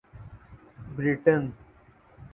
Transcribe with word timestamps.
Britain 0.95 1.41